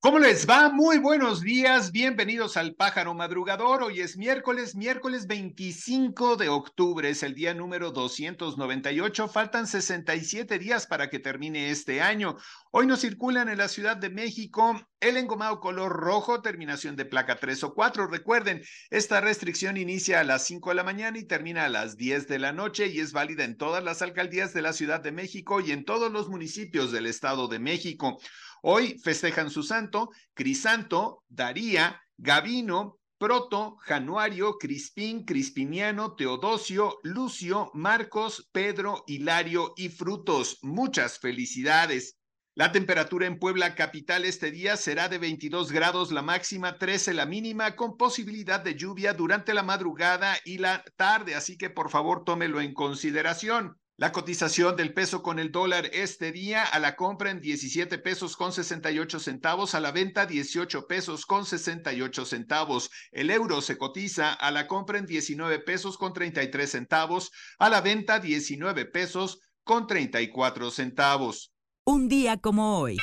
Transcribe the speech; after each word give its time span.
¿Cómo 0.00 0.20
les 0.20 0.48
va? 0.48 0.70
Muy 0.70 0.98
buenos 0.98 1.40
días, 1.40 1.90
bienvenidos 1.90 2.56
al 2.56 2.76
Pájaro 2.76 3.14
Madrugador. 3.14 3.82
Hoy 3.82 4.00
es 4.00 4.16
miércoles, 4.16 4.76
miércoles 4.76 5.26
25 5.26 6.36
de 6.36 6.48
octubre, 6.48 7.10
es 7.10 7.24
el 7.24 7.34
día 7.34 7.52
número 7.52 7.90
298. 7.90 9.26
Faltan 9.26 9.66
67 9.66 10.56
días 10.60 10.86
para 10.86 11.10
que 11.10 11.18
termine 11.18 11.70
este 11.70 12.00
año. 12.00 12.36
Hoy 12.70 12.86
nos 12.86 13.00
circulan 13.00 13.48
en 13.48 13.58
la 13.58 13.66
Ciudad 13.66 13.96
de 13.96 14.08
México 14.08 14.80
el 15.00 15.16
engomado 15.16 15.58
color 15.58 15.90
rojo, 15.90 16.42
terminación 16.42 16.94
de 16.94 17.04
placa 17.04 17.34
3 17.40 17.64
o 17.64 17.74
4. 17.74 18.06
Recuerden, 18.06 18.62
esta 18.90 19.20
restricción 19.20 19.76
inicia 19.76 20.20
a 20.20 20.24
las 20.24 20.44
5 20.44 20.70
de 20.70 20.76
la 20.76 20.84
mañana 20.84 21.18
y 21.18 21.24
termina 21.24 21.64
a 21.64 21.68
las 21.68 21.96
10 21.96 22.28
de 22.28 22.38
la 22.38 22.52
noche 22.52 22.86
y 22.86 23.00
es 23.00 23.12
válida 23.12 23.42
en 23.42 23.56
todas 23.56 23.82
las 23.82 24.00
alcaldías 24.00 24.54
de 24.54 24.62
la 24.62 24.72
Ciudad 24.72 25.00
de 25.00 25.10
México 25.10 25.60
y 25.60 25.72
en 25.72 25.84
todos 25.84 26.12
los 26.12 26.28
municipios 26.28 26.92
del 26.92 27.06
Estado 27.06 27.48
de 27.48 27.58
México. 27.58 28.20
Hoy 28.62 28.98
festejan 28.98 29.50
su 29.50 29.62
santo, 29.62 30.10
Crisanto, 30.34 31.22
Daría, 31.28 32.00
Gavino, 32.16 32.98
Proto, 33.18 33.76
Januario, 33.80 34.58
Crispín, 34.58 35.24
Crispiniano, 35.24 36.14
Teodosio, 36.14 36.98
Lucio, 37.02 37.70
Marcos, 37.74 38.48
Pedro, 38.52 39.02
Hilario 39.06 39.74
y 39.76 39.88
Frutos. 39.88 40.58
Muchas 40.62 41.18
felicidades. 41.18 42.16
La 42.54 42.72
temperatura 42.72 43.26
en 43.26 43.38
Puebla 43.38 43.76
capital 43.76 44.24
este 44.24 44.50
día 44.50 44.76
será 44.76 45.08
de 45.08 45.18
22 45.18 45.70
grados 45.70 46.10
la 46.10 46.22
máxima, 46.22 46.76
13 46.76 47.14
la 47.14 47.24
mínima, 47.24 47.76
con 47.76 47.96
posibilidad 47.96 48.58
de 48.58 48.74
lluvia 48.74 49.14
durante 49.14 49.54
la 49.54 49.62
madrugada 49.62 50.36
y 50.44 50.58
la 50.58 50.82
tarde, 50.96 51.36
así 51.36 51.56
que 51.56 51.70
por 51.70 51.88
favor 51.88 52.24
tómelo 52.24 52.60
en 52.60 52.74
consideración. 52.74 53.78
La 54.00 54.12
cotización 54.12 54.76
del 54.76 54.94
peso 54.94 55.24
con 55.24 55.40
el 55.40 55.50
dólar 55.50 55.90
este 55.92 56.30
día 56.30 56.62
a 56.62 56.78
la 56.78 56.94
compra 56.94 57.32
en 57.32 57.40
17 57.40 57.98
pesos 57.98 58.36
con 58.36 58.52
68 58.52 59.18
centavos, 59.18 59.74
a 59.74 59.80
la 59.80 59.90
venta 59.90 60.24
18 60.24 60.86
pesos 60.86 61.26
con 61.26 61.44
68 61.44 62.24
centavos. 62.24 62.92
El 63.10 63.28
euro 63.28 63.60
se 63.60 63.76
cotiza 63.76 64.32
a 64.32 64.52
la 64.52 64.68
compra 64.68 64.98
en 64.98 65.06
19 65.06 65.58
pesos 65.58 65.98
con 65.98 66.12
33 66.12 66.70
centavos, 66.70 67.32
a 67.58 67.68
la 67.68 67.80
venta 67.80 68.20
19 68.20 68.84
pesos 68.84 69.40
con 69.64 69.88
34 69.88 70.70
centavos. 70.70 71.52
Un 71.84 72.06
día 72.06 72.36
como 72.36 72.78
hoy. 72.78 72.98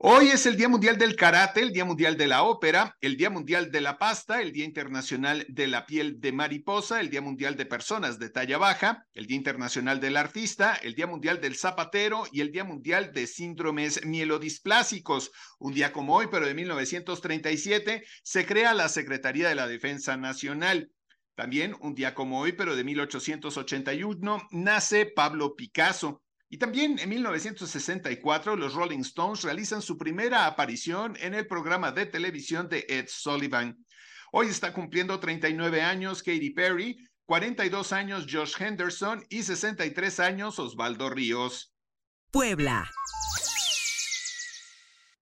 Hoy 0.00 0.28
es 0.28 0.46
el 0.46 0.56
Día 0.56 0.68
Mundial 0.68 0.96
del 0.96 1.16
Karate, 1.16 1.60
el 1.60 1.72
Día 1.72 1.84
Mundial 1.84 2.16
de 2.16 2.28
la 2.28 2.44
Ópera, 2.44 2.96
el 3.00 3.16
Día 3.16 3.30
Mundial 3.30 3.72
de 3.72 3.80
la 3.80 3.98
Pasta, 3.98 4.40
el 4.40 4.52
Día 4.52 4.64
Internacional 4.64 5.44
de 5.48 5.66
la 5.66 5.86
Piel 5.86 6.20
de 6.20 6.30
Mariposa, 6.30 7.00
el 7.00 7.10
Día 7.10 7.20
Mundial 7.20 7.56
de 7.56 7.66
Personas 7.66 8.20
de 8.20 8.30
Talla 8.30 8.58
Baja, 8.58 9.04
el 9.12 9.26
Día 9.26 9.36
Internacional 9.36 9.98
del 9.98 10.16
Artista, 10.16 10.76
el 10.76 10.94
Día 10.94 11.08
Mundial 11.08 11.40
del 11.40 11.56
Zapatero 11.56 12.28
y 12.30 12.42
el 12.42 12.52
Día 12.52 12.62
Mundial 12.62 13.10
de 13.12 13.26
Síndromes 13.26 14.06
Mielodisplásicos. 14.06 15.32
Un 15.58 15.74
día 15.74 15.92
como 15.92 16.14
hoy, 16.14 16.28
pero 16.30 16.46
de 16.46 16.54
1937, 16.54 18.04
se 18.22 18.46
crea 18.46 18.74
la 18.74 18.88
Secretaría 18.88 19.48
de 19.48 19.56
la 19.56 19.66
Defensa 19.66 20.16
Nacional. 20.16 20.92
También 21.34 21.74
un 21.80 21.96
día 21.96 22.14
como 22.14 22.38
hoy, 22.38 22.52
pero 22.52 22.76
de 22.76 22.84
1881, 22.84 24.46
nace 24.52 25.06
Pablo 25.06 25.56
Picasso. 25.56 26.22
Y 26.50 26.56
también 26.56 26.98
en 26.98 27.08
1964 27.10 28.56
los 28.56 28.74
Rolling 28.74 29.00
Stones 29.00 29.42
realizan 29.42 29.82
su 29.82 29.98
primera 29.98 30.46
aparición 30.46 31.16
en 31.20 31.34
el 31.34 31.46
programa 31.46 31.92
de 31.92 32.06
televisión 32.06 32.68
de 32.68 32.86
Ed 32.88 33.06
Sullivan. 33.08 33.76
Hoy 34.32 34.48
está 34.48 34.72
cumpliendo 34.72 35.20
39 35.20 35.82
años 35.82 36.22
Katy 36.22 36.50
Perry, 36.50 36.96
42 37.24 37.92
años 37.92 38.26
Josh 38.30 38.54
Henderson 38.58 39.24
y 39.28 39.42
63 39.42 40.20
años 40.20 40.58
Osvaldo 40.58 41.10
Ríos. 41.10 41.74
Puebla. 42.30 42.90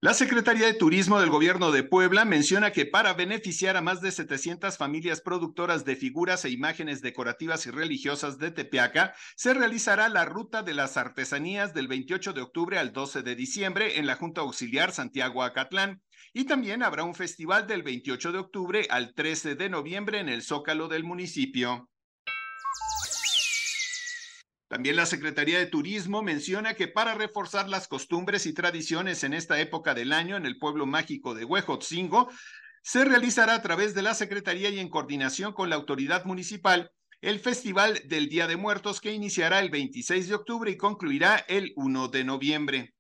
La 0.03 0.13
Secretaría 0.13 0.67
de 0.67 0.75
Turismo 0.75 1.19
del 1.21 1.31
Gobierno 1.31 1.73
de 1.73 1.83
Puebla 1.83 2.27
menciona 2.27 2.71
que 2.71 2.85
para 2.85 3.15
beneficiar 3.15 3.79
a 3.79 3.81
más 3.81 4.03
de 4.03 4.13
700 4.13 4.77
familias 4.77 5.23
productoras 5.23 5.87
de 5.87 5.97
figuras 5.97 6.45
e 6.45 6.51
imágenes 6.51 7.01
decorativas 7.01 7.65
y 7.65 7.71
religiosas 7.71 8.37
de 8.37 8.51
Tepeaca, 8.51 9.15
se 9.37 9.55
realizará 9.55 10.11
la 10.11 10.27
Ruta 10.27 10.63
de 10.63 10.75
las 10.75 10.99
Artesanías 10.99 11.73
del 11.73 11.89
28 11.89 12.35
de 12.35 12.43
octubre 12.43 12.79
al 12.79 12.93
12 12.93 13.23
de 13.23 13.37
diciembre 13.37 13.99
en 13.99 14.07
la 14.07 14.17
Junta 14.17 14.43
Auxiliar 14.43 14.93
Santiago 14.93 15.43
Acatlán. 15.43 16.03
Y 16.35 16.45
también 16.45 16.83
habrá 16.83 17.03
un 17.03 17.15
festival 17.15 17.67
del 17.67 17.83
28 17.83 18.33
de 18.33 18.39
octubre 18.39 18.87
al 18.91 19.15
13 19.15 19.55
de 19.55 19.71
noviembre 19.71 20.21
en 20.21 20.29
el 20.29 20.43
Zócalo 20.43 20.89
del 20.89 21.05
municipio. 21.05 21.89
También 24.69 24.97
la 24.97 25.07
Secretaría 25.07 25.59
de 25.59 25.67
Turismo 25.67 26.23
menciona 26.23 26.75
que 26.75 26.89
para 26.89 27.15
reforzar 27.15 27.69
las 27.69 27.87
costumbres 27.87 28.47
y 28.47 28.53
tradiciones 28.53 29.23
en 29.23 29.33
esta 29.33 29.61
época 29.61 29.95
del 29.95 30.13
año 30.13 30.37
en 30.37 30.45
el 30.45 30.59
pueblo 30.59 30.87
mágico 30.87 31.35
de 31.35 31.45
Huejotzingo, 31.45 32.29
se 32.83 33.05
realizará 33.05 33.55
a 33.55 33.63
través 33.63 33.95
de 33.95 34.03
la 34.03 34.15
Secretaría 34.15 34.71
y 34.71 34.81
en 34.81 34.89
coordinación 34.89 35.53
con 35.53 35.71
la 35.71 35.77
autoridad 35.77 36.25
municipal 36.25 36.91
el 37.21 37.41
Festival 37.41 38.03
del 38.05 38.29
Día 38.29 38.47
de 38.47 38.57
Muertos 38.57 39.01
que 39.01 39.13
iniciará 39.13 39.61
el 39.61 39.71
26 39.71 40.29
de 40.29 40.35
octubre 40.35 40.71
y 40.71 40.77
concluirá 40.77 41.37
el 41.49 41.73
1 41.77 42.09
de 42.09 42.25
noviembre. 42.25 42.96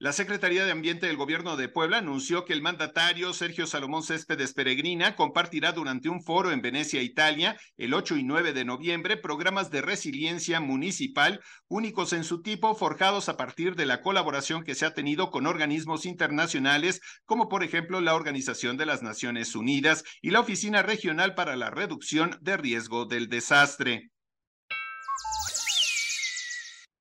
La 0.00 0.12
Secretaría 0.12 0.64
de 0.64 0.70
Ambiente 0.70 1.08
del 1.08 1.16
Gobierno 1.16 1.56
de 1.56 1.68
Puebla 1.68 1.98
anunció 1.98 2.44
que 2.44 2.52
el 2.52 2.62
mandatario 2.62 3.32
Sergio 3.32 3.66
Salomón 3.66 4.04
Céspedes 4.04 4.54
Peregrina 4.54 5.16
compartirá 5.16 5.72
durante 5.72 6.08
un 6.08 6.22
foro 6.22 6.52
en 6.52 6.62
Venecia, 6.62 7.02
Italia, 7.02 7.58
el 7.76 7.92
8 7.92 8.16
y 8.16 8.22
9 8.22 8.52
de 8.52 8.64
noviembre, 8.64 9.16
programas 9.16 9.72
de 9.72 9.82
resiliencia 9.82 10.60
municipal 10.60 11.40
únicos 11.66 12.12
en 12.12 12.22
su 12.22 12.42
tipo, 12.42 12.76
forjados 12.76 13.28
a 13.28 13.36
partir 13.36 13.74
de 13.74 13.86
la 13.86 14.00
colaboración 14.00 14.62
que 14.62 14.76
se 14.76 14.86
ha 14.86 14.94
tenido 14.94 15.32
con 15.32 15.48
organismos 15.48 16.06
internacionales, 16.06 17.00
como 17.24 17.48
por 17.48 17.64
ejemplo 17.64 18.00
la 18.00 18.14
Organización 18.14 18.76
de 18.76 18.86
las 18.86 19.02
Naciones 19.02 19.56
Unidas 19.56 20.04
y 20.22 20.30
la 20.30 20.38
Oficina 20.38 20.82
Regional 20.84 21.34
para 21.34 21.56
la 21.56 21.70
Reducción 21.70 22.38
de 22.40 22.56
Riesgo 22.56 23.06
del 23.06 23.28
Desastre. 23.28 24.12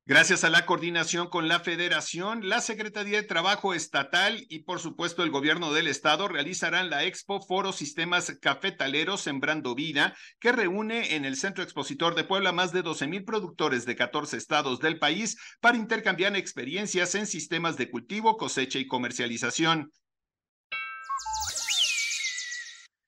Gracias 0.09 0.45
a 0.45 0.49
la 0.49 0.65
coordinación 0.65 1.27
con 1.27 1.49
la 1.49 1.59
Federación, 1.59 2.47
la 2.47 2.61
Secretaría 2.61 3.17
de 3.17 3.27
Trabajo 3.27 3.73
Estatal 3.73 4.45
y 4.47 4.59
por 4.59 4.79
supuesto 4.79 5.21
el 5.21 5.31
Gobierno 5.31 5.73
del 5.73 5.87
Estado 5.87 6.29
realizarán 6.29 6.89
la 6.89 7.03
Expo 7.03 7.41
Foro 7.41 7.73
Sistemas 7.73 8.31
Cafetaleros 8.39 9.19
Sembrando 9.19 9.75
Vida, 9.75 10.15
que 10.39 10.53
reúne 10.53 11.15
en 11.15 11.25
el 11.25 11.35
Centro 11.35 11.61
Expositor 11.61 12.15
de 12.15 12.23
Puebla 12.23 12.53
más 12.53 12.71
de 12.71 12.83
12 12.83 13.05
mil 13.07 13.25
productores 13.25 13.85
de 13.85 13.97
14 13.97 14.37
estados 14.37 14.79
del 14.79 14.97
país 14.97 15.35
para 15.59 15.75
intercambiar 15.75 16.37
experiencias 16.37 17.13
en 17.13 17.27
sistemas 17.27 17.75
de 17.75 17.89
cultivo, 17.89 18.37
cosecha 18.37 18.79
y 18.79 18.87
comercialización. 18.87 19.91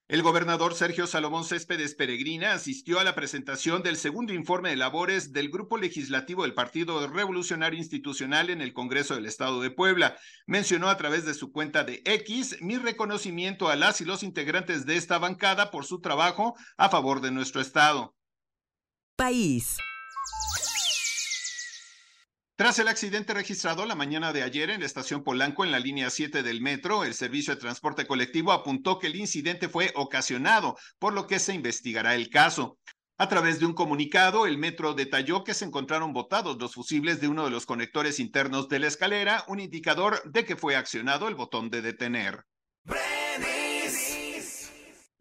El 0.10 0.24
gobernador 0.24 0.74
Sergio 0.74 1.06
Salomón 1.06 1.44
Céspedes 1.44 1.94
Peregrina 1.94 2.54
asistió 2.54 3.00
a 3.00 3.04
la 3.04 3.14
presentación 3.14 3.84
del 3.84 3.96
segundo 3.96 4.34
informe 4.34 4.72
de 4.72 4.76
labores 4.76 5.34
del 5.34 5.52
Grupo 5.52 5.78
Legislativo 5.78 6.42
del 6.42 6.56
Partido 6.56 7.08
Revolucionario 7.08 7.78
Institucional 7.78 8.50
en 8.50 8.60
el 8.62 8.74
Congreso 8.74 9.14
del 9.14 9.28
Estado 9.28 9.62
de 9.62 9.70
Puebla. 9.70 10.18
Mencionó 10.48 10.90
a 10.90 10.98
través 10.98 11.28
de 11.28 11.36
su 11.36 11.52
cuenta 11.52 11.84
de 11.84 12.02
X 12.06 12.58
mi 12.60 12.78
reconocimiento 12.78 13.70
a 13.70 13.76
las 13.76 14.02
y 14.02 14.06
los 14.06 14.24
integrantes 14.24 14.88
de 14.88 14.98
esta 14.98 15.20
bancada 15.20 15.70
por 15.70 15.86
su 15.86 16.02
trabajo 16.02 16.56
a 16.76 16.90
favor 16.90 17.22
de 17.22 17.30
nuestro 17.30 17.62
Estado. 17.62 18.16
País. 19.16 19.78
Tras 22.60 22.78
el 22.78 22.90
accidente 22.90 23.34
registrado 23.34 23.86
la 23.86 23.96
mañana 23.96 24.34
de 24.34 24.44
ayer 24.44 24.70
en 24.70 24.82
la 24.82 24.86
estación 24.86 25.24
Polanco 25.24 25.64
en 25.64 25.72
la 25.72 25.80
línea 25.80 26.10
7 26.10 26.44
del 26.44 26.60
metro, 26.60 27.06
el 27.06 27.14
servicio 27.14 27.56
de 27.56 27.62
transporte 27.62 28.06
colectivo 28.06 28.52
apuntó 28.52 29.00
que 29.00 29.08
el 29.08 29.16
incidente 29.16 29.70
fue 29.70 29.94
ocasionado, 29.96 30.76
por 31.00 31.14
lo 31.14 31.26
que 31.26 31.40
se 31.40 31.54
investigará 31.54 32.16
el 32.16 32.30
caso. 32.30 32.78
A 33.18 33.30
través 33.30 33.62
de 33.62 33.66
un 33.66 33.72
comunicado, 33.72 34.46
el 34.46 34.58
metro 34.58 34.94
detalló 34.94 35.46
que 35.46 35.54
se 35.54 35.64
encontraron 35.64 36.12
botados 36.12 36.58
los 36.60 36.74
fusibles 36.74 37.22
de 37.22 37.30
uno 37.30 37.46
de 37.46 37.52
los 37.52 37.66
conectores 37.66 38.20
internos 38.20 38.68
de 38.68 38.80
la 38.80 38.88
escalera, 38.88 39.46
un 39.48 39.62
indicador 39.62 40.22
de 40.30 40.44
que 40.44 40.58
fue 40.58 40.76
accionado 40.76 41.30
el 41.30 41.36
botón 41.36 41.70
de 41.70 41.82
detener. 41.82 42.44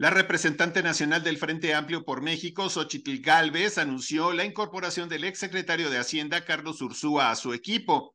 La 0.00 0.10
representante 0.10 0.80
nacional 0.80 1.24
del 1.24 1.38
Frente 1.38 1.74
Amplio 1.74 2.04
por 2.04 2.22
México, 2.22 2.70
Xochitl 2.70 3.18
Galvez, 3.20 3.78
anunció 3.78 4.32
la 4.32 4.44
incorporación 4.44 5.08
del 5.08 5.24
exsecretario 5.24 5.90
de 5.90 5.98
Hacienda, 5.98 6.44
Carlos 6.44 6.80
Ursúa, 6.80 7.32
a 7.32 7.34
su 7.34 7.52
equipo. 7.52 8.14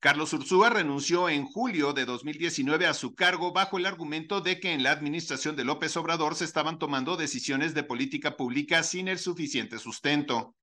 Carlos 0.00 0.32
Ursúa 0.32 0.70
renunció 0.70 1.28
en 1.28 1.44
julio 1.44 1.92
de 1.92 2.04
2019 2.04 2.88
a 2.88 2.94
su 2.94 3.14
cargo 3.14 3.52
bajo 3.52 3.78
el 3.78 3.86
argumento 3.86 4.40
de 4.40 4.58
que 4.58 4.72
en 4.72 4.82
la 4.82 4.90
administración 4.90 5.54
de 5.54 5.64
López 5.64 5.96
Obrador 5.96 6.34
se 6.34 6.44
estaban 6.44 6.80
tomando 6.80 7.16
decisiones 7.16 7.74
de 7.74 7.84
política 7.84 8.36
pública 8.36 8.82
sin 8.82 9.06
el 9.06 9.20
suficiente 9.20 9.78
sustento. 9.78 10.56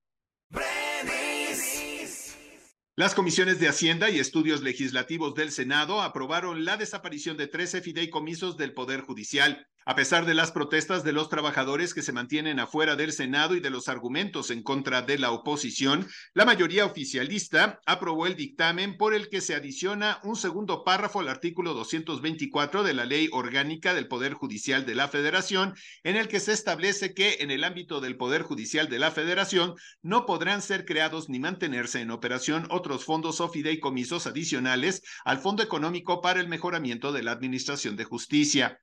Las 2.94 3.14
comisiones 3.14 3.58
de 3.58 3.68
Hacienda 3.68 4.10
y 4.10 4.18
Estudios 4.18 4.60
Legislativos 4.60 5.34
del 5.34 5.50
Senado 5.50 6.02
aprobaron 6.02 6.66
la 6.66 6.76
desaparición 6.76 7.38
de 7.38 7.46
13 7.46 7.80
fideicomisos 7.80 8.58
del 8.58 8.74
Poder 8.74 9.00
Judicial. 9.00 9.66
A 9.84 9.96
pesar 9.96 10.26
de 10.26 10.34
las 10.34 10.52
protestas 10.52 11.02
de 11.02 11.12
los 11.12 11.28
trabajadores 11.28 11.92
que 11.92 12.02
se 12.02 12.12
mantienen 12.12 12.60
afuera 12.60 12.94
del 12.94 13.12
Senado 13.12 13.56
y 13.56 13.60
de 13.60 13.70
los 13.70 13.88
argumentos 13.88 14.50
en 14.50 14.62
contra 14.62 15.02
de 15.02 15.18
la 15.18 15.32
oposición, 15.32 16.06
la 16.34 16.44
mayoría 16.44 16.86
oficialista 16.86 17.80
aprobó 17.84 18.28
el 18.28 18.36
dictamen 18.36 18.96
por 18.96 19.12
el 19.12 19.28
que 19.28 19.40
se 19.40 19.56
adiciona 19.56 20.20
un 20.22 20.36
segundo 20.36 20.84
párrafo 20.84 21.18
al 21.18 21.28
artículo 21.28 21.74
224 21.74 22.84
de 22.84 22.94
la 22.94 23.06
Ley 23.06 23.28
Orgánica 23.32 23.92
del 23.92 24.06
Poder 24.06 24.34
Judicial 24.34 24.86
de 24.86 24.94
la 24.94 25.08
Federación, 25.08 25.74
en 26.04 26.14
el 26.14 26.28
que 26.28 26.38
se 26.38 26.52
establece 26.52 27.12
que 27.12 27.38
en 27.40 27.50
el 27.50 27.64
ámbito 27.64 28.00
del 28.00 28.16
Poder 28.16 28.42
Judicial 28.42 28.88
de 28.88 29.00
la 29.00 29.10
Federación 29.10 29.74
no 30.00 30.26
podrán 30.26 30.62
ser 30.62 30.84
creados 30.84 31.28
ni 31.28 31.40
mantenerse 31.40 32.00
en 32.00 32.12
operación 32.12 32.68
otros 32.70 33.04
fondos 33.04 33.40
o 33.40 33.48
fideicomisos 33.48 34.28
adicionales 34.28 35.02
al 35.24 35.38
Fondo 35.38 35.64
Económico 35.64 36.20
para 36.20 36.38
el 36.38 36.46
Mejoramiento 36.46 37.10
de 37.10 37.24
la 37.24 37.32
Administración 37.32 37.96
de 37.96 38.04
Justicia. 38.04 38.78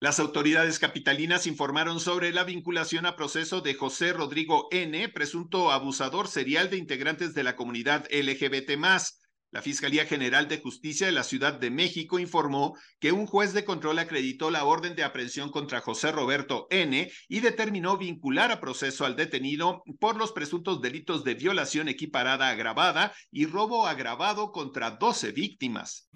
Las 0.00 0.20
autoridades 0.20 0.78
capitalinas 0.78 1.48
informaron 1.48 1.98
sobre 1.98 2.32
la 2.32 2.44
vinculación 2.44 3.04
a 3.04 3.16
proceso 3.16 3.62
de 3.62 3.74
José 3.74 4.12
Rodrigo 4.12 4.68
N., 4.70 5.08
presunto 5.08 5.72
abusador 5.72 6.28
serial 6.28 6.70
de 6.70 6.76
integrantes 6.76 7.34
de 7.34 7.42
la 7.42 7.56
comunidad 7.56 8.06
LGBT. 8.08 8.78
La 9.50 9.60
Fiscalía 9.60 10.06
General 10.06 10.46
de 10.46 10.60
Justicia 10.60 11.08
de 11.08 11.12
la 11.12 11.24
Ciudad 11.24 11.54
de 11.54 11.70
México 11.70 12.20
informó 12.20 12.76
que 13.00 13.10
un 13.10 13.26
juez 13.26 13.54
de 13.54 13.64
control 13.64 13.98
acreditó 13.98 14.52
la 14.52 14.64
orden 14.64 14.94
de 14.94 15.02
aprehensión 15.02 15.50
contra 15.50 15.80
José 15.80 16.12
Roberto 16.12 16.68
N. 16.70 17.10
y 17.28 17.40
determinó 17.40 17.96
vincular 17.96 18.52
a 18.52 18.60
proceso 18.60 19.04
al 19.04 19.16
detenido 19.16 19.82
por 19.98 20.16
los 20.16 20.30
presuntos 20.30 20.80
delitos 20.80 21.24
de 21.24 21.34
violación 21.34 21.88
equiparada 21.88 22.50
agravada 22.50 23.12
y 23.32 23.46
robo 23.46 23.88
agravado 23.88 24.52
contra 24.52 24.92
12 24.92 25.32
víctimas. 25.32 26.08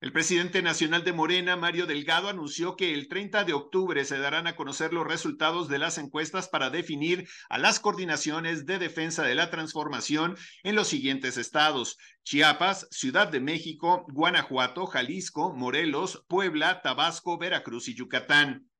El 0.00 0.12
presidente 0.12 0.62
nacional 0.62 1.04
de 1.04 1.12
Morena, 1.12 1.56
Mario 1.56 1.84
Delgado, 1.86 2.30
anunció 2.30 2.74
que 2.74 2.94
el 2.94 3.06
30 3.06 3.44
de 3.44 3.52
octubre 3.52 4.02
se 4.06 4.18
darán 4.18 4.46
a 4.46 4.56
conocer 4.56 4.94
los 4.94 5.06
resultados 5.06 5.68
de 5.68 5.78
las 5.78 5.98
encuestas 5.98 6.48
para 6.48 6.70
definir 6.70 7.28
a 7.50 7.58
las 7.58 7.80
coordinaciones 7.80 8.64
de 8.64 8.78
defensa 8.78 9.24
de 9.24 9.34
la 9.34 9.50
transformación 9.50 10.38
en 10.62 10.74
los 10.74 10.88
siguientes 10.88 11.36
estados. 11.36 11.98
Chiapas, 12.24 12.88
Ciudad 12.90 13.28
de 13.28 13.40
México, 13.40 14.06
Guanajuato, 14.08 14.86
Jalisco, 14.86 15.52
Morelos, 15.54 16.24
Puebla, 16.28 16.80
Tabasco, 16.80 17.36
Veracruz 17.36 17.88
y 17.88 17.94
Yucatán. 17.94 18.70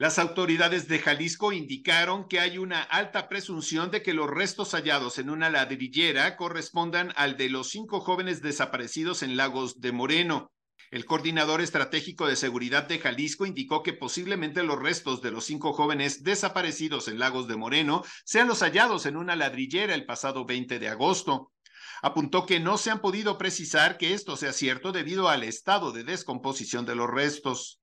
Las 0.00 0.18
autoridades 0.18 0.88
de 0.88 0.98
Jalisco 0.98 1.52
indicaron 1.52 2.26
que 2.26 2.40
hay 2.40 2.56
una 2.56 2.80
alta 2.80 3.28
presunción 3.28 3.90
de 3.90 4.02
que 4.02 4.14
los 4.14 4.30
restos 4.30 4.72
hallados 4.72 5.18
en 5.18 5.28
una 5.28 5.50
ladrillera 5.50 6.38
correspondan 6.38 7.12
al 7.16 7.36
de 7.36 7.50
los 7.50 7.68
cinco 7.68 8.00
jóvenes 8.00 8.40
desaparecidos 8.40 9.22
en 9.22 9.36
Lagos 9.36 9.82
de 9.82 9.92
Moreno. 9.92 10.52
El 10.90 11.04
coordinador 11.04 11.60
estratégico 11.60 12.26
de 12.26 12.36
seguridad 12.36 12.88
de 12.88 12.98
Jalisco 12.98 13.44
indicó 13.44 13.82
que 13.82 13.92
posiblemente 13.92 14.62
los 14.62 14.78
restos 14.78 15.20
de 15.20 15.32
los 15.32 15.44
cinco 15.44 15.74
jóvenes 15.74 16.24
desaparecidos 16.24 17.06
en 17.06 17.18
Lagos 17.18 17.46
de 17.46 17.56
Moreno 17.56 18.02
sean 18.24 18.48
los 18.48 18.62
hallados 18.62 19.04
en 19.04 19.18
una 19.18 19.36
ladrillera 19.36 19.94
el 19.94 20.06
pasado 20.06 20.46
20 20.46 20.78
de 20.78 20.88
agosto. 20.88 21.52
Apuntó 22.00 22.46
que 22.46 22.58
no 22.58 22.78
se 22.78 22.90
han 22.90 23.02
podido 23.02 23.36
precisar 23.36 23.98
que 23.98 24.14
esto 24.14 24.38
sea 24.38 24.54
cierto 24.54 24.92
debido 24.92 25.28
al 25.28 25.42
estado 25.42 25.92
de 25.92 26.04
descomposición 26.04 26.86
de 26.86 26.94
los 26.94 27.10
restos. 27.10 27.82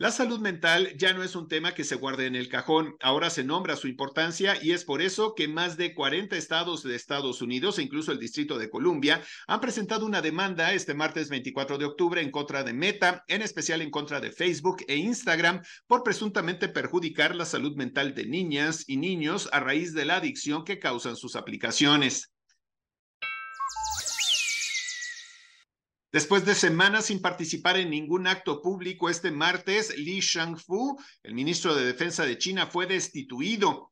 La 0.00 0.10
salud 0.10 0.40
mental 0.40 0.96
ya 0.96 1.12
no 1.12 1.22
es 1.22 1.36
un 1.36 1.46
tema 1.46 1.74
que 1.74 1.84
se 1.84 1.94
guarde 1.94 2.24
en 2.24 2.34
el 2.34 2.48
cajón, 2.48 2.96
ahora 3.02 3.28
se 3.28 3.44
nombra 3.44 3.76
su 3.76 3.86
importancia 3.86 4.56
y 4.62 4.72
es 4.72 4.82
por 4.86 5.02
eso 5.02 5.34
que 5.34 5.46
más 5.46 5.76
de 5.76 5.94
40 5.94 6.38
estados 6.38 6.82
de 6.82 6.96
Estados 6.96 7.42
Unidos 7.42 7.78
e 7.78 7.82
incluso 7.82 8.10
el 8.10 8.18
Distrito 8.18 8.56
de 8.56 8.70
Columbia 8.70 9.22
han 9.46 9.60
presentado 9.60 10.06
una 10.06 10.22
demanda 10.22 10.72
este 10.72 10.94
martes 10.94 11.28
24 11.28 11.76
de 11.76 11.84
octubre 11.84 12.22
en 12.22 12.30
contra 12.30 12.64
de 12.64 12.72
Meta, 12.72 13.26
en 13.28 13.42
especial 13.42 13.82
en 13.82 13.90
contra 13.90 14.20
de 14.20 14.32
Facebook 14.32 14.86
e 14.88 14.96
Instagram, 14.96 15.60
por 15.86 16.02
presuntamente 16.02 16.70
perjudicar 16.70 17.36
la 17.36 17.44
salud 17.44 17.76
mental 17.76 18.14
de 18.14 18.24
niñas 18.24 18.84
y 18.86 18.96
niños 18.96 19.50
a 19.52 19.60
raíz 19.60 19.92
de 19.92 20.06
la 20.06 20.16
adicción 20.16 20.64
que 20.64 20.78
causan 20.78 21.16
sus 21.16 21.36
aplicaciones. 21.36 22.29
Después 26.12 26.44
de 26.44 26.56
semanas 26.56 27.06
sin 27.06 27.20
participar 27.20 27.76
en 27.76 27.90
ningún 27.90 28.26
acto 28.26 28.60
público, 28.62 29.08
este 29.08 29.30
martes 29.30 29.96
Li 29.96 30.18
Shangfu, 30.18 30.98
el 31.22 31.34
ministro 31.34 31.76
de 31.76 31.84
Defensa 31.84 32.24
de 32.24 32.36
China, 32.36 32.66
fue 32.66 32.86
destituido. 32.86 33.90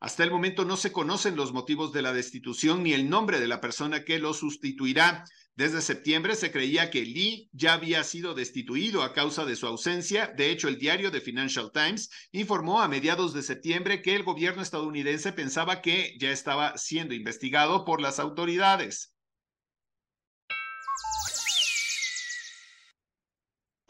Hasta 0.00 0.24
el 0.24 0.30
momento 0.30 0.64
no 0.64 0.78
se 0.78 0.92
conocen 0.92 1.36
los 1.36 1.52
motivos 1.52 1.92
de 1.92 2.00
la 2.00 2.14
destitución 2.14 2.84
ni 2.84 2.94
el 2.94 3.10
nombre 3.10 3.38
de 3.38 3.48
la 3.48 3.60
persona 3.60 4.04
que 4.04 4.18
lo 4.18 4.32
sustituirá. 4.32 5.24
Desde 5.56 5.82
septiembre 5.82 6.36
se 6.36 6.50
creía 6.50 6.88
que 6.88 7.02
Li 7.02 7.50
ya 7.52 7.74
había 7.74 8.02
sido 8.02 8.32
destituido 8.32 9.02
a 9.02 9.12
causa 9.12 9.44
de 9.44 9.56
su 9.56 9.66
ausencia. 9.66 10.32
De 10.38 10.50
hecho, 10.50 10.68
el 10.68 10.78
diario 10.78 11.10
The 11.10 11.20
Financial 11.20 11.70
Times 11.70 12.08
informó 12.32 12.80
a 12.80 12.88
mediados 12.88 13.34
de 13.34 13.42
septiembre 13.42 14.00
que 14.00 14.14
el 14.14 14.22
gobierno 14.22 14.62
estadounidense 14.62 15.32
pensaba 15.32 15.82
que 15.82 16.16
ya 16.18 16.30
estaba 16.30 16.78
siendo 16.78 17.12
investigado 17.12 17.84
por 17.84 18.00
las 18.00 18.20
autoridades. 18.20 19.12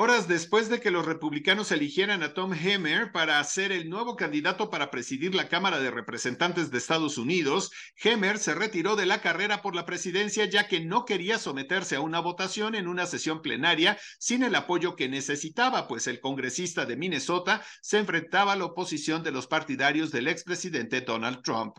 Horas 0.01 0.29
después 0.29 0.69
de 0.69 0.81
que 0.81 0.93
los 0.93 1.07
republicanos 1.07 1.73
eligieran 1.73 2.23
a 2.23 2.33
Tom 2.33 2.55
Hemmer 2.55 3.11
para 3.11 3.43
ser 3.43 3.73
el 3.73 3.91
nuevo 3.91 4.15
candidato 4.15 4.71
para 4.71 4.93
presidir 4.93 5.35
la 5.35 5.49
Cámara 5.49 5.81
de 5.81 5.91
Representantes 5.91 6.71
de 6.71 6.79
Estados 6.79 7.19
Unidos, 7.19 7.73
Hemmer 7.97 8.39
se 8.39 8.55
retiró 8.55 8.95
de 8.95 9.07
la 9.07 9.21
carrera 9.21 9.61
por 9.61 9.75
la 9.75 9.87
presidencia 9.87 10.45
ya 10.45 10.69
que 10.69 10.79
no 10.79 11.05
quería 11.05 11.37
someterse 11.41 11.97
a 11.97 12.01
una 12.01 12.21
votación 12.21 12.77
en 12.77 12.87
una 12.87 13.07
sesión 13.07 13.43
plenaria 13.43 13.99
sin 14.21 14.45
el 14.45 14.55
apoyo 14.55 14.95
que 14.95 15.09
necesitaba, 15.09 15.89
pues 15.89 16.07
el 16.07 16.21
congresista 16.21 16.87
de 16.87 16.95
Minnesota 16.95 17.65
se 17.83 17.99
enfrentaba 17.99 18.53
a 18.53 18.57
la 18.57 18.67
oposición 18.67 19.25
de 19.25 19.33
los 19.33 19.49
partidarios 19.49 20.13
del 20.13 20.29
expresidente 20.29 21.01
Donald 21.01 21.43
Trump. 21.43 21.77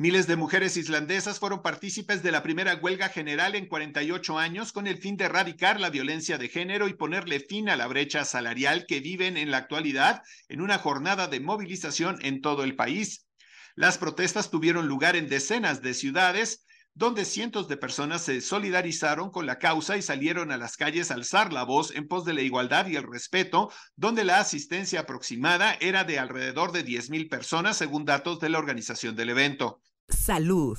Miles 0.00 0.28
de 0.28 0.36
mujeres 0.36 0.76
islandesas 0.76 1.40
fueron 1.40 1.60
partícipes 1.60 2.22
de 2.22 2.30
la 2.30 2.44
primera 2.44 2.76
huelga 2.76 3.08
general 3.08 3.56
en 3.56 3.66
48 3.66 4.38
años 4.38 4.70
con 4.70 4.86
el 4.86 4.98
fin 4.98 5.16
de 5.16 5.24
erradicar 5.24 5.80
la 5.80 5.90
violencia 5.90 6.38
de 6.38 6.48
género 6.48 6.86
y 6.86 6.94
ponerle 6.94 7.40
fin 7.40 7.68
a 7.68 7.74
la 7.74 7.88
brecha 7.88 8.24
salarial 8.24 8.86
que 8.86 9.00
viven 9.00 9.36
en 9.36 9.50
la 9.50 9.56
actualidad 9.56 10.22
en 10.48 10.60
una 10.60 10.78
jornada 10.78 11.26
de 11.26 11.40
movilización 11.40 12.16
en 12.22 12.42
todo 12.42 12.62
el 12.62 12.76
país. 12.76 13.26
Las 13.74 13.98
protestas 13.98 14.52
tuvieron 14.52 14.86
lugar 14.86 15.16
en 15.16 15.28
decenas 15.28 15.82
de 15.82 15.94
ciudades 15.94 16.64
donde 16.94 17.24
cientos 17.24 17.66
de 17.66 17.76
personas 17.76 18.22
se 18.22 18.40
solidarizaron 18.40 19.32
con 19.32 19.46
la 19.46 19.58
causa 19.58 19.96
y 19.96 20.02
salieron 20.02 20.52
a 20.52 20.56
las 20.56 20.76
calles 20.76 21.10
a 21.10 21.14
alzar 21.14 21.52
la 21.52 21.64
voz 21.64 21.92
en 21.94 22.06
pos 22.06 22.24
de 22.24 22.34
la 22.34 22.42
igualdad 22.42 22.86
y 22.86 22.94
el 22.94 23.04
respeto, 23.04 23.72
donde 23.96 24.24
la 24.24 24.38
asistencia 24.38 25.00
aproximada 25.00 25.76
era 25.80 26.04
de 26.04 26.20
alrededor 26.20 26.70
de 26.70 26.84
10.000 26.84 27.28
personas 27.28 27.76
según 27.76 28.04
datos 28.04 28.38
de 28.38 28.48
la 28.48 28.58
organización 28.58 29.16
del 29.16 29.30
evento. 29.30 29.80
Salud. 30.10 30.78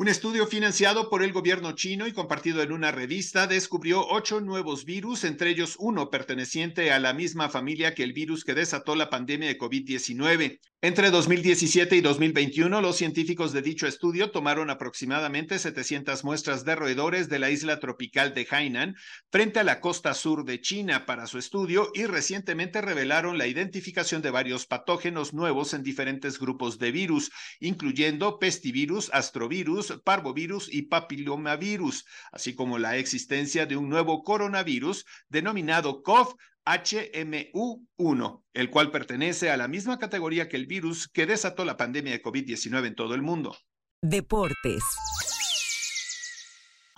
Un 0.00 0.06
estudio 0.06 0.46
financiado 0.46 1.10
por 1.10 1.24
el 1.24 1.32
gobierno 1.32 1.72
chino 1.72 2.06
y 2.06 2.12
compartido 2.12 2.62
en 2.62 2.70
una 2.70 2.92
revista 2.92 3.48
descubrió 3.48 4.06
ocho 4.06 4.40
nuevos 4.40 4.84
virus, 4.84 5.24
entre 5.24 5.50
ellos 5.50 5.74
uno 5.80 6.08
perteneciente 6.08 6.92
a 6.92 7.00
la 7.00 7.12
misma 7.14 7.48
familia 7.48 7.96
que 7.96 8.04
el 8.04 8.12
virus 8.12 8.44
que 8.44 8.54
desató 8.54 8.94
la 8.94 9.10
pandemia 9.10 9.48
de 9.48 9.58
COVID-19. 9.58 10.60
Entre 10.80 11.10
2017 11.10 11.96
y 11.96 12.00
2021, 12.00 12.80
los 12.80 12.94
científicos 12.94 13.52
de 13.52 13.62
dicho 13.62 13.88
estudio 13.88 14.30
tomaron 14.30 14.70
aproximadamente 14.70 15.58
700 15.58 16.22
muestras 16.22 16.64
de 16.64 16.76
roedores 16.76 17.28
de 17.28 17.40
la 17.40 17.50
isla 17.50 17.80
tropical 17.80 18.32
de 18.32 18.46
Hainan 18.48 18.94
frente 19.32 19.58
a 19.58 19.64
la 19.64 19.80
costa 19.80 20.14
sur 20.14 20.44
de 20.44 20.60
China 20.60 21.04
para 21.06 21.26
su 21.26 21.36
estudio 21.36 21.90
y 21.94 22.04
recientemente 22.04 22.80
revelaron 22.80 23.38
la 23.38 23.48
identificación 23.48 24.22
de 24.22 24.30
varios 24.30 24.66
patógenos 24.66 25.34
nuevos 25.34 25.74
en 25.74 25.82
diferentes 25.82 26.38
grupos 26.38 26.78
de 26.78 26.92
virus, 26.92 27.32
incluyendo 27.58 28.38
pestivirus, 28.38 29.10
astrovirus, 29.12 29.87
parvovirus 30.04 30.72
y 30.72 30.82
papilomavirus, 30.82 32.04
así 32.32 32.54
como 32.54 32.78
la 32.78 32.96
existencia 32.96 33.66
de 33.66 33.76
un 33.76 33.88
nuevo 33.88 34.22
coronavirus 34.22 35.04
denominado 35.28 36.02
COV 36.02 36.36
HMU1, 36.64 38.42
el 38.52 38.70
cual 38.70 38.90
pertenece 38.90 39.50
a 39.50 39.56
la 39.56 39.68
misma 39.68 39.98
categoría 39.98 40.48
que 40.48 40.56
el 40.56 40.66
virus 40.66 41.08
que 41.08 41.26
desató 41.26 41.64
la 41.64 41.76
pandemia 41.76 42.12
de 42.12 42.22
COVID-19 42.22 42.86
en 42.86 42.94
todo 42.94 43.14
el 43.14 43.22
mundo. 43.22 43.56
Deportes. 44.02 44.82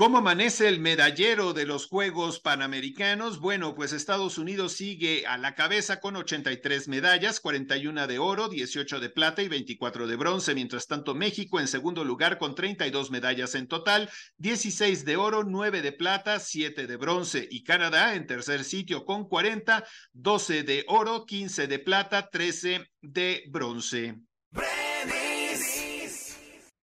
¿Cómo 0.01 0.17
amanece 0.17 0.67
el 0.67 0.81
medallero 0.81 1.53
de 1.53 1.67
los 1.67 1.87
Juegos 1.87 2.41
Panamericanos? 2.41 3.39
Bueno, 3.39 3.75
pues 3.75 3.93
Estados 3.93 4.39
Unidos 4.39 4.73
sigue 4.73 5.27
a 5.27 5.37
la 5.37 5.55
cabeza 5.55 6.01
con 6.01 6.17
83 6.17 6.89
medallas, 6.89 7.39
41 7.39 8.07
de 8.07 8.19
oro, 8.19 8.49
18 8.49 8.99
de 8.99 9.11
plata 9.11 9.43
y 9.43 9.49
24 9.49 10.07
de 10.07 10.17
bronce. 10.17 10.55
Mientras 10.55 10.87
tanto, 10.87 11.15
México 11.15 11.61
en 11.61 11.69
segundo 11.69 12.03
lugar 12.03 12.39
con 12.39 12.55
32 12.55 13.11
medallas 13.11 13.55
en 13.55 13.69
total, 13.69 14.09
16 14.39 15.05
de 15.05 15.19
oro, 15.19 15.45
9 15.45 15.83
de 15.83 15.93
plata, 15.93 16.41
7 16.41 16.87
de 16.87 16.97
bronce. 16.97 17.47
Y 17.51 17.63
Canadá 17.63 18.15
en 18.15 18.27
tercer 18.27 18.65
sitio 18.65 19.05
con 19.05 19.29
40, 19.29 19.85
12 20.15 20.63
de 20.63 20.85
oro, 20.89 21.27
15 21.27 21.67
de 21.67 21.79
plata, 21.79 22.31
13 22.31 22.91
de 23.03 23.45
bronce. 23.51 24.17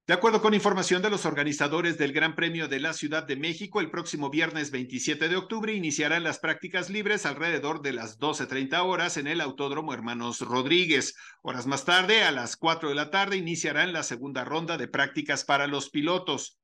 De 0.08 0.14
acuerdo 0.14 0.42
con 0.42 0.54
información 0.54 1.02
de 1.02 1.10
los 1.10 1.26
organizadores 1.26 1.98
del 1.98 2.14
Gran 2.14 2.34
Premio 2.34 2.70
de 2.70 2.80
la 2.80 2.94
Ciudad 2.94 3.24
de 3.24 3.36
México, 3.36 3.82
el 3.82 3.92
próximo 3.92 4.30
viernes 4.30 4.72
27 4.72 5.28
de 5.28 5.36
octubre 5.36 5.74
iniciarán 5.74 6.24
las 6.24 6.40
prácticas 6.40 6.90
libres 6.90 7.26
alrededor 7.26 7.82
de 7.82 7.92
las 7.92 8.18
12.30 8.18 8.86
horas 8.86 9.18
en 9.18 9.28
el 9.28 9.42
Autódromo 9.42 9.94
Hermanos 9.94 10.40
Rodríguez. 10.40 11.14
Horas 11.42 11.68
más 11.68 11.84
tarde, 11.84 12.24
a 12.24 12.32
las 12.32 12.56
4 12.56 12.88
de 12.88 12.96
la 12.96 13.10
tarde, 13.10 13.36
iniciarán 13.36 13.92
la 13.92 14.02
segunda 14.02 14.46
ronda 14.46 14.78
de 14.78 14.88
prácticas 14.88 15.44
para 15.44 15.68
los 15.68 15.90
pilotos. 15.90 16.58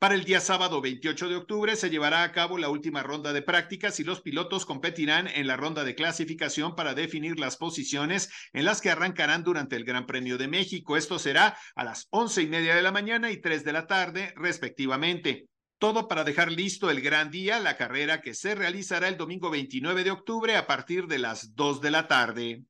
Para 0.00 0.14
el 0.14 0.24
día 0.24 0.40
sábado 0.40 0.80
28 0.80 1.28
de 1.28 1.36
octubre 1.36 1.76
se 1.76 1.90
llevará 1.90 2.22
a 2.22 2.32
cabo 2.32 2.56
la 2.56 2.70
última 2.70 3.02
ronda 3.02 3.34
de 3.34 3.42
prácticas 3.42 4.00
y 4.00 4.04
los 4.04 4.22
pilotos 4.22 4.64
competirán 4.64 5.28
en 5.28 5.46
la 5.46 5.58
ronda 5.58 5.84
de 5.84 5.94
clasificación 5.94 6.74
para 6.74 6.94
definir 6.94 7.38
las 7.38 7.58
posiciones 7.58 8.30
en 8.54 8.64
las 8.64 8.80
que 8.80 8.88
arrancarán 8.88 9.44
durante 9.44 9.76
el 9.76 9.84
Gran 9.84 10.06
Premio 10.06 10.38
de 10.38 10.48
México. 10.48 10.96
Esto 10.96 11.18
será 11.18 11.54
a 11.74 11.84
las 11.84 12.08
once 12.08 12.40
y 12.40 12.46
media 12.46 12.74
de 12.74 12.80
la 12.80 12.92
mañana 12.92 13.30
y 13.30 13.42
tres 13.42 13.62
de 13.62 13.74
la 13.74 13.86
tarde, 13.86 14.32
respectivamente. 14.36 15.48
Todo 15.78 16.08
para 16.08 16.24
dejar 16.24 16.50
listo 16.50 16.90
el 16.90 17.02
gran 17.02 17.30
día, 17.30 17.60
la 17.60 17.76
carrera 17.76 18.22
que 18.22 18.32
se 18.32 18.54
realizará 18.54 19.06
el 19.06 19.18
domingo 19.18 19.50
29 19.50 20.02
de 20.02 20.12
octubre 20.12 20.56
a 20.56 20.66
partir 20.66 21.08
de 21.08 21.18
las 21.18 21.54
2 21.54 21.82
de 21.82 21.90
la 21.90 22.08
tarde. 22.08 22.64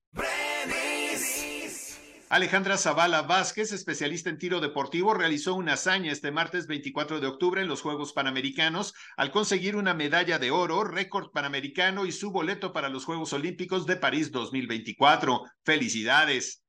Alejandra 2.31 2.79
Zavala 2.79 3.23
Vázquez, 3.23 3.73
especialista 3.73 4.31
en 4.31 4.39
tiro 4.39 4.61
deportivo, 4.61 5.15
realizó 5.15 5.57
una 5.57 5.73
hazaña 5.73 6.13
este 6.13 6.31
martes 6.31 6.69
24 6.69 7.19
de 7.19 7.27
octubre 7.27 7.61
en 7.61 7.67
los 7.67 7.83
Juegos 7.83 8.13
Panamericanos 8.13 8.95
al 9.17 9.33
conseguir 9.33 9.75
una 9.75 9.95
medalla 9.95 10.39
de 10.39 10.53
oro, 10.53 10.85
récord 10.85 11.33
panamericano 11.33 12.07
y 12.07 12.13
su 12.13 12.31
boleto 12.31 12.73
para 12.73 12.89
los 12.89 13.05
Juegos 13.05 13.33
Olímpicos 13.33 13.85
de 13.85 13.97
París 13.97 14.31
2024. 14.31 15.43
¡Felicidades! 15.65 16.63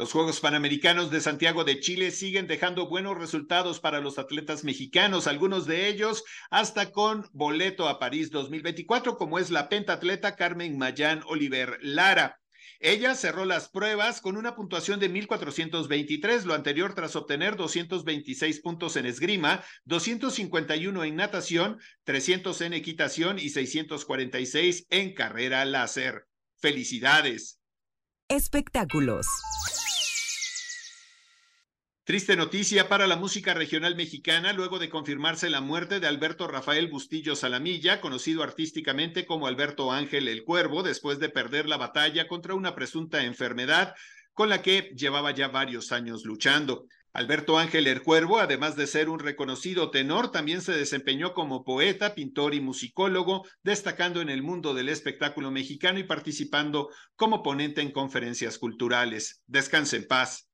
Los 0.00 0.12
Juegos 0.12 0.38
Panamericanos 0.38 1.10
de 1.10 1.20
Santiago 1.20 1.64
de 1.64 1.80
Chile 1.80 2.12
siguen 2.12 2.46
dejando 2.46 2.88
buenos 2.88 3.18
resultados 3.18 3.80
para 3.80 3.98
los 3.98 4.20
atletas 4.20 4.62
mexicanos, 4.62 5.26
algunos 5.26 5.66
de 5.66 5.88
ellos 5.88 6.22
hasta 6.50 6.92
con 6.92 7.28
boleto 7.32 7.88
a 7.88 7.98
París 7.98 8.30
2024, 8.30 9.16
como 9.16 9.40
es 9.40 9.50
la 9.50 9.68
pentatleta 9.68 10.36
Carmen 10.36 10.78
Mayán 10.78 11.24
Oliver 11.26 11.78
Lara. 11.82 12.40
Ella 12.78 13.16
cerró 13.16 13.44
las 13.44 13.70
pruebas 13.70 14.20
con 14.20 14.36
una 14.36 14.54
puntuación 14.54 15.00
de 15.00 15.08
1423, 15.08 16.44
lo 16.44 16.54
anterior 16.54 16.94
tras 16.94 17.16
obtener 17.16 17.56
226 17.56 18.60
puntos 18.60 18.94
en 18.94 19.04
esgrima, 19.04 19.64
251 19.82 21.02
en 21.02 21.16
natación, 21.16 21.80
300 22.04 22.60
en 22.60 22.74
equitación 22.74 23.40
y 23.40 23.48
646 23.48 24.86
en 24.90 25.12
carrera 25.14 25.64
láser. 25.64 26.28
Felicidades. 26.60 27.57
Espectáculos. 28.30 29.26
Triste 32.04 32.36
noticia 32.36 32.86
para 32.86 33.06
la 33.06 33.16
música 33.16 33.54
regional 33.54 33.96
mexicana 33.96 34.52
luego 34.52 34.78
de 34.78 34.90
confirmarse 34.90 35.48
la 35.48 35.62
muerte 35.62 35.98
de 35.98 36.08
Alberto 36.08 36.46
Rafael 36.46 36.88
Bustillo 36.88 37.36
Salamilla, 37.36 38.02
conocido 38.02 38.42
artísticamente 38.42 39.24
como 39.24 39.46
Alberto 39.46 39.92
Ángel 39.92 40.28
el 40.28 40.44
Cuervo, 40.44 40.82
después 40.82 41.18
de 41.20 41.30
perder 41.30 41.70
la 41.70 41.78
batalla 41.78 42.28
contra 42.28 42.54
una 42.54 42.74
presunta 42.74 43.24
enfermedad 43.24 43.94
con 44.34 44.50
la 44.50 44.60
que 44.60 44.92
llevaba 44.94 45.30
ya 45.30 45.48
varios 45.48 45.90
años 45.90 46.26
luchando. 46.26 46.84
Alberto 47.12 47.58
Ángel 47.58 47.86
el 47.86 48.02
Cuervo, 48.02 48.38
además 48.38 48.76
de 48.76 48.86
ser 48.86 49.08
un 49.08 49.18
reconocido 49.18 49.90
tenor, 49.90 50.30
también 50.30 50.60
se 50.60 50.72
desempeñó 50.72 51.34
como 51.34 51.64
poeta, 51.64 52.14
pintor 52.14 52.54
y 52.54 52.60
musicólogo, 52.60 53.46
destacando 53.62 54.20
en 54.20 54.28
el 54.28 54.42
mundo 54.42 54.74
del 54.74 54.88
espectáculo 54.88 55.50
mexicano 55.50 55.98
y 55.98 56.04
participando 56.04 56.90
como 57.16 57.42
ponente 57.42 57.80
en 57.80 57.92
conferencias 57.92 58.58
culturales. 58.58 59.42
Descanse 59.46 59.96
en 59.96 60.06
paz. 60.06 60.47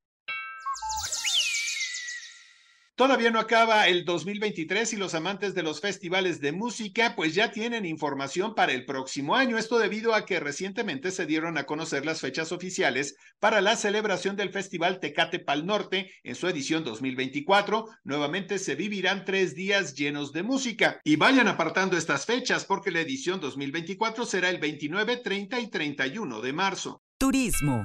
Todavía 2.97 3.33
no 3.33 3.41
acaba 3.41 3.89
el 3.89 4.05
2023 4.05 4.93
y 4.93 4.97
los 4.97 5.15
amantes 5.15 5.53
de 5.57 5.65
los 5.65 5.81
festivales 5.81 6.41
de 6.41 6.53
música 6.53 7.17
pues 7.17 7.35
ya 7.35 7.51
tienen 7.51 7.85
información 7.87 8.55
para 8.55 8.73
el 8.73 8.85
próximo 8.85 9.35
año. 9.35 9.59
Esto 9.59 9.81
debido 9.81 10.15
a 10.15 10.25
que 10.25 10.39
recientemente 10.39 11.11
se 11.11 11.27
dieron 11.27 11.59
a 11.59 11.65
conocer 11.65 12.07
las 12.07 12.21
fechas 12.21 12.53
oficiales 12.53 13.17
para 13.41 13.61
la 13.61 13.75
celebración 13.75 14.37
del 14.37 14.51
Festival 14.51 15.01
Tecate 15.01 15.41
Pal 15.41 15.67
Norte 15.67 16.13
en 16.23 16.37
su 16.37 16.47
edición 16.47 16.85
2024. 16.85 17.89
Nuevamente 18.05 18.61
se 18.61 18.77
vivirán 18.77 19.25
tres 19.25 19.57
días 19.57 19.97
llenos 19.97 20.33
de 20.33 20.45
música. 20.45 21.01
Y 21.03 21.17
vayan 21.17 21.49
apartando 21.49 21.97
estas 21.97 22.27
fechas 22.27 22.65
porque 22.65 22.93
la 22.93 23.01
edición 23.01 23.41
2024 23.41 24.25
será 24.25 24.51
el 24.51 24.59
29, 24.59 25.17
30 25.17 25.59
y 25.59 25.67
31 25.67 26.41
de 26.41 26.53
marzo. 26.53 27.03
Turismo. 27.19 27.83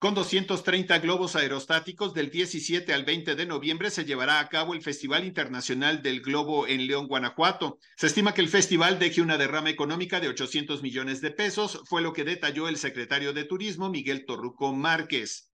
Con 0.00 0.14
230 0.14 0.98
globos 1.00 1.36
aerostáticos 1.36 2.14
del 2.14 2.30
17 2.30 2.94
al 2.94 3.04
20 3.04 3.34
de 3.34 3.44
noviembre 3.44 3.90
se 3.90 4.06
llevará 4.06 4.40
a 4.40 4.48
cabo 4.48 4.72
el 4.72 4.80
Festival 4.80 5.26
Internacional 5.26 6.00
del 6.02 6.22
Globo 6.22 6.66
en 6.66 6.86
León, 6.86 7.06
Guanajuato. 7.06 7.78
Se 7.98 8.06
estima 8.06 8.32
que 8.32 8.40
el 8.40 8.48
festival 8.48 8.98
deje 8.98 9.20
una 9.20 9.36
derrama 9.36 9.68
económica 9.68 10.18
de 10.18 10.28
800 10.28 10.80
millones 10.82 11.20
de 11.20 11.32
pesos, 11.32 11.82
fue 11.84 12.00
lo 12.00 12.14
que 12.14 12.24
detalló 12.24 12.66
el 12.66 12.78
secretario 12.78 13.34
de 13.34 13.44
Turismo 13.44 13.90
Miguel 13.90 14.24
Torruco 14.24 14.72
Márquez. 14.72 15.50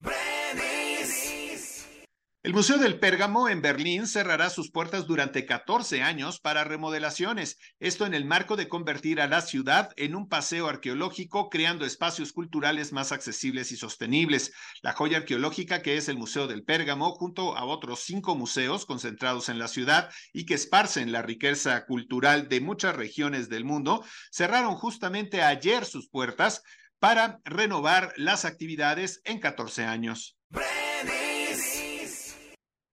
El 2.44 2.54
Museo 2.54 2.76
del 2.78 2.98
Pérgamo 2.98 3.48
en 3.48 3.62
Berlín 3.62 4.08
cerrará 4.08 4.50
sus 4.50 4.72
puertas 4.72 5.06
durante 5.06 5.46
14 5.46 6.02
años 6.02 6.40
para 6.40 6.64
remodelaciones, 6.64 7.56
esto 7.78 8.04
en 8.04 8.14
el 8.14 8.24
marco 8.24 8.56
de 8.56 8.68
convertir 8.68 9.20
a 9.20 9.28
la 9.28 9.42
ciudad 9.42 9.90
en 9.94 10.16
un 10.16 10.28
paseo 10.28 10.66
arqueológico, 10.66 11.48
creando 11.50 11.84
espacios 11.84 12.32
culturales 12.32 12.92
más 12.92 13.12
accesibles 13.12 13.70
y 13.70 13.76
sostenibles. 13.76 14.52
La 14.82 14.92
joya 14.92 15.18
arqueológica 15.18 15.82
que 15.82 15.96
es 15.96 16.08
el 16.08 16.18
Museo 16.18 16.48
del 16.48 16.64
Pérgamo, 16.64 17.12
junto 17.12 17.56
a 17.56 17.64
otros 17.64 18.00
cinco 18.00 18.34
museos 18.34 18.86
concentrados 18.86 19.48
en 19.48 19.60
la 19.60 19.68
ciudad 19.68 20.10
y 20.32 20.44
que 20.44 20.54
esparcen 20.54 21.12
la 21.12 21.22
riqueza 21.22 21.86
cultural 21.86 22.48
de 22.48 22.60
muchas 22.60 22.96
regiones 22.96 23.50
del 23.50 23.64
mundo, 23.64 24.04
cerraron 24.32 24.74
justamente 24.74 25.44
ayer 25.44 25.84
sus 25.84 26.08
puertas 26.08 26.64
para 26.98 27.38
renovar 27.44 28.12
las 28.16 28.44
actividades 28.44 29.20
en 29.22 29.38
14 29.38 29.84
años. 29.84 30.36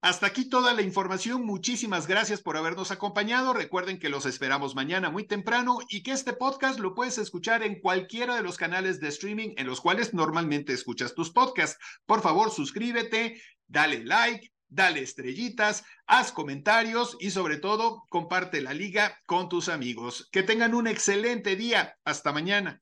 Hasta 0.02 0.28
aquí 0.28 0.46
toda 0.46 0.74
la 0.74 0.82
información. 0.82 1.46
Muchísimas 1.46 2.08
gracias 2.08 2.42
por 2.42 2.56
habernos 2.56 2.90
acompañado. 2.90 3.52
Recuerden 3.52 4.00
que 4.00 4.08
los 4.08 4.26
esperamos 4.26 4.74
mañana 4.74 5.10
muy 5.10 5.26
temprano 5.26 5.80
y 5.90 6.04
que 6.04 6.12
este 6.12 6.32
podcast 6.32 6.80
lo 6.80 6.96
puedes 6.96 7.18
escuchar 7.18 7.64
en 7.64 7.82
cualquiera 7.82 8.38
de 8.38 8.42
los 8.42 8.56
canales 8.56 9.02
de 9.02 9.10
streaming 9.10 9.56
en 9.58 9.68
los 9.68 9.82
cuales 9.82 10.14
normalmente 10.14 10.72
escuchas 10.72 11.16
tus 11.16 11.32
podcasts. 11.32 11.78
Por 12.06 12.22
favor, 12.22 12.50
suscríbete, 12.50 13.42
dale 13.68 14.06
like, 14.06 14.54
dale 14.70 15.02
estrellitas, 15.02 15.84
haz 16.08 16.32
comentarios 16.32 17.18
y 17.20 17.32
sobre 17.32 17.58
todo 17.58 18.04
comparte 18.08 18.62
la 18.62 18.74
liga 18.74 19.20
con 19.26 19.50
tus 19.50 19.68
amigos. 19.68 20.30
Que 20.32 20.44
tengan 20.44 20.76
un 20.76 20.88
excelente 20.88 21.58
día. 21.58 21.98
Hasta 22.06 22.32
mañana. 22.32 22.82